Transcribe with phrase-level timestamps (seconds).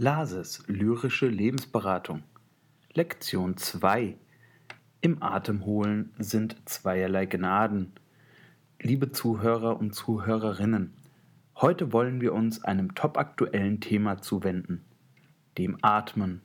[0.00, 2.22] Lases lyrische Lebensberatung
[2.92, 4.14] Lektion 2
[5.00, 7.90] Im Atemholen sind zweierlei Gnaden.
[8.80, 10.94] Liebe Zuhörer und Zuhörerinnen,
[11.56, 14.84] heute wollen wir uns einem topaktuellen Thema zuwenden,
[15.58, 16.42] dem Atmen.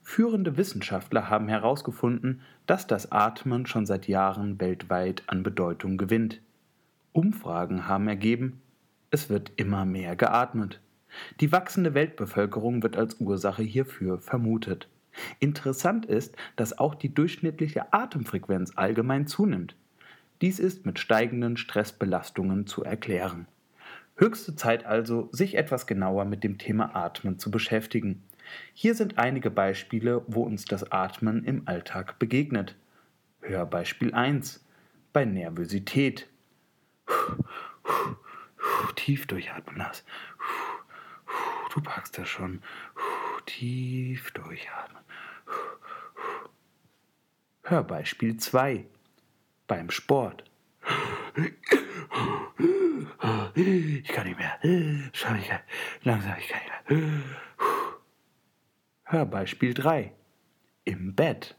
[0.00, 6.40] Führende Wissenschaftler haben herausgefunden, dass das Atmen schon seit Jahren weltweit an Bedeutung gewinnt.
[7.12, 8.62] Umfragen haben ergeben,
[9.10, 10.80] es wird immer mehr geatmet.
[11.40, 14.88] Die wachsende Weltbevölkerung wird als Ursache hierfür vermutet.
[15.40, 19.76] Interessant ist, dass auch die durchschnittliche Atemfrequenz allgemein zunimmt.
[20.40, 23.46] Dies ist mit steigenden Stressbelastungen zu erklären.
[24.16, 28.22] Höchste Zeit also, sich etwas genauer mit dem Thema Atmen zu beschäftigen.
[28.74, 32.76] Hier sind einige Beispiele, wo uns das Atmen im Alltag begegnet.
[33.40, 34.64] Hörbeispiel 1.
[35.12, 36.28] Bei Nervosität.
[38.96, 40.04] Tief durchatmen lassen.
[41.72, 42.62] Du packst das schon.
[43.46, 45.02] Tief durchatmen.
[47.64, 48.86] Hörbeispiel 2.
[49.66, 50.44] Beim Sport.
[53.54, 54.58] Ich kann nicht mehr.
[55.14, 55.50] Schau ich
[56.02, 57.22] langsam, ich kann nicht mehr.
[59.04, 60.12] Hörbeispiel 3.
[60.84, 61.56] Im Bett.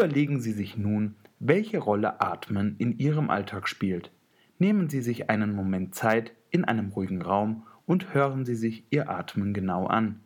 [0.00, 4.10] Überlegen Sie sich nun, welche Rolle Atmen in Ihrem Alltag spielt.
[4.58, 9.10] Nehmen Sie sich einen Moment Zeit in einem ruhigen Raum und hören Sie sich Ihr
[9.10, 10.20] Atmen genau an.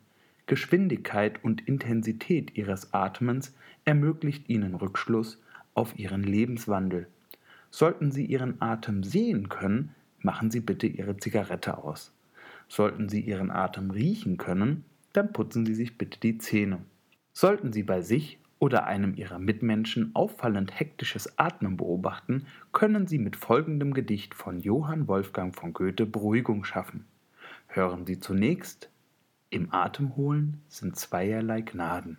[0.45, 3.53] Geschwindigkeit und Intensität Ihres Atmens
[3.83, 7.09] ermöglicht Ihnen Rückschluss auf Ihren Lebenswandel.
[7.69, 12.13] Sollten Sie Ihren Atem sehen können, machen Sie bitte Ihre Zigarette aus.
[12.69, 16.79] Sollten Sie Ihren Atem riechen können, dann putzen Sie sich bitte die Zähne.
[17.33, 23.35] Sollten Sie bei sich oder einem ihrer Mitmenschen auffallend hektisches Atmen beobachten, können sie mit
[23.35, 27.05] folgendem Gedicht von Johann Wolfgang von Goethe Beruhigung schaffen.
[27.67, 28.89] Hören Sie zunächst
[29.51, 32.17] Im Atemholen sind zweierlei Gnaden.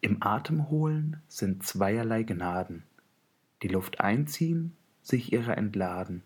[0.00, 2.82] Im Atemholen sind zweierlei Gnaden.
[3.62, 6.24] Die Luft einziehen, sich ihrer entladen.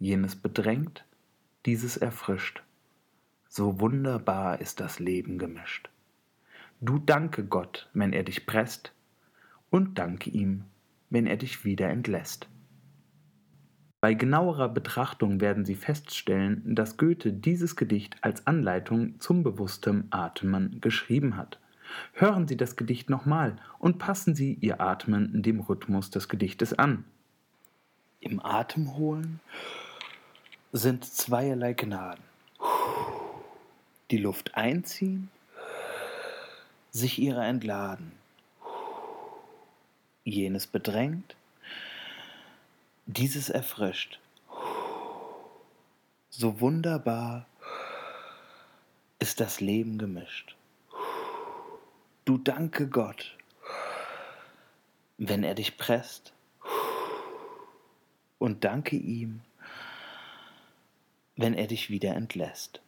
[0.00, 1.04] Jenes bedrängt,
[1.66, 2.64] dieses erfrischt.
[3.48, 5.91] So wunderbar ist das Leben gemischt.
[6.84, 8.92] Du danke Gott, wenn er dich presst,
[9.70, 10.64] und danke ihm,
[11.10, 12.48] wenn er dich wieder entlässt.
[14.00, 20.80] Bei genauerer Betrachtung werden Sie feststellen, dass Goethe dieses Gedicht als Anleitung zum bewusstem Atmen
[20.80, 21.60] geschrieben hat.
[22.14, 27.04] Hören Sie das Gedicht nochmal und passen Sie Ihr Atmen dem Rhythmus des Gedichtes an.
[28.18, 29.38] Im Atemholen
[30.72, 32.24] sind zweierlei Gnaden.
[34.10, 35.30] Die Luft einziehen
[36.92, 38.12] sich ihrer entladen.
[40.24, 41.34] Jenes bedrängt,
[43.06, 44.20] dieses erfrischt.
[46.30, 47.46] So wunderbar
[49.18, 50.54] ist das Leben gemischt.
[52.24, 53.36] Du danke Gott,
[55.18, 56.32] wenn er dich presst,
[58.42, 59.40] und danke ihm,
[61.36, 62.80] wenn er dich wieder entlässt.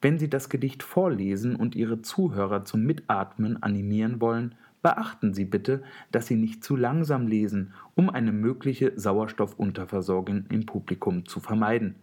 [0.00, 5.82] Wenn Sie das Gedicht vorlesen und Ihre Zuhörer zum Mitatmen animieren wollen, beachten Sie bitte,
[6.12, 11.96] dass Sie nicht zu langsam lesen, um eine mögliche Sauerstoffunterversorgung im Publikum zu vermeiden.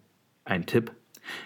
[0.43, 0.91] Ein Tipp.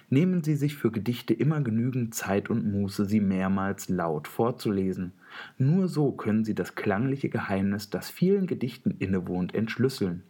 [0.09, 5.13] Nehmen Sie sich für Gedichte immer genügend Zeit und Muße, sie mehrmals laut vorzulesen.
[5.57, 10.23] Nur so können Sie das klangliche Geheimnis, das vielen Gedichten innewohnt, entschlüsseln.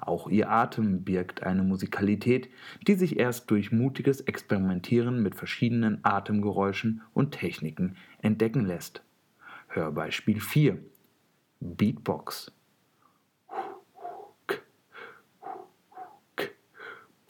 [0.00, 2.48] Auch ihr Atem birgt eine Musikalität,
[2.86, 9.02] die sich erst durch mutiges Experimentieren mit verschiedenen Atemgeräuschen und Techniken entdecken lässt.
[9.68, 10.78] Hörbeispiel 4
[11.60, 12.52] Beatbox.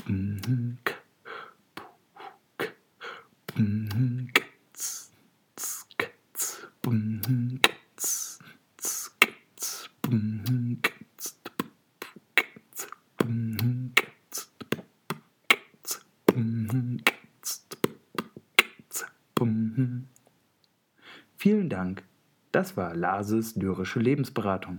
[0.06, 0.73] Vielen
[22.54, 24.78] Das war Lases lyrische Lebensberatung.